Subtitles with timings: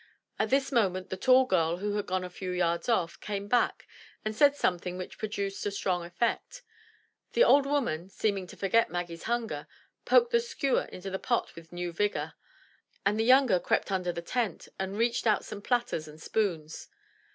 [0.39, 3.87] At this moment the tall girl who had gone a few yards off, came back,
[4.25, 6.63] and said some thing which produced a strong effect.
[7.33, 9.67] The old woman, seeming to forget Maggie's hunger,
[10.05, 12.33] poked the skewer into the pot with new vigor,
[13.05, 16.87] and the younger crept under the tent, and reached out some platters and spoons.